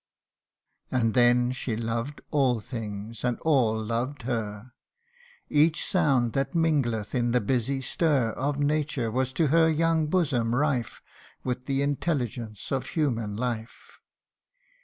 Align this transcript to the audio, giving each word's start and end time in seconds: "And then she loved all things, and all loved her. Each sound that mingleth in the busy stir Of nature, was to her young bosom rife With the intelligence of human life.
"And 0.91 1.13
then 1.13 1.51
she 1.51 1.75
loved 1.77 2.21
all 2.31 2.59
things, 2.59 3.23
and 3.23 3.39
all 3.41 3.79
loved 3.79 4.23
her. 4.23 4.71
Each 5.47 5.85
sound 5.85 6.33
that 6.33 6.55
mingleth 6.55 7.13
in 7.13 7.33
the 7.33 7.39
busy 7.39 7.81
stir 7.81 8.31
Of 8.31 8.57
nature, 8.57 9.11
was 9.11 9.31
to 9.33 9.49
her 9.49 9.69
young 9.69 10.07
bosom 10.07 10.55
rife 10.55 11.03
With 11.43 11.67
the 11.67 11.83
intelligence 11.83 12.71
of 12.71 12.87
human 12.87 13.35
life. 13.35 13.99